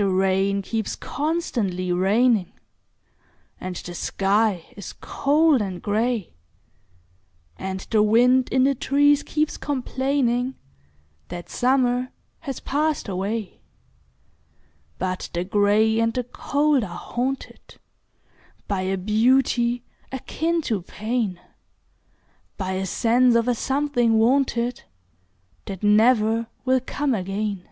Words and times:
The 0.00 0.08
rain 0.08 0.62
keeps 0.62 0.94
constantly 0.94 1.90
raining, 1.90 2.52
And 3.60 3.74
the 3.74 3.94
sky 3.96 4.64
is 4.76 4.92
cold 5.00 5.60
and 5.60 5.82
gray, 5.82 6.34
And 7.58 7.80
the 7.90 8.00
wind 8.04 8.48
in 8.50 8.62
the 8.62 8.76
trees 8.76 9.24
keeps 9.24 9.58
complainingThat 9.58 11.48
summer 11.48 12.12
has 12.46 12.60
passed 12.60 13.08
away;—But 14.94 15.30
the 15.32 15.42
gray 15.42 15.98
and 15.98 16.14
the 16.14 16.22
cold 16.22 16.84
are 16.84 16.96
hauntedBy 17.00 17.82
a 18.70 18.94
beauty 18.96 19.82
akin 20.12 20.62
to 20.62 20.82
pain,—By 20.82 22.72
a 22.74 22.86
sense 22.86 23.34
of 23.34 23.48
a 23.48 23.54
something 23.56 24.16
wanted, 24.16 24.84
That 25.64 25.82
never 25.82 26.46
will 26.64 26.78
come 26.78 27.14
again. 27.16 27.64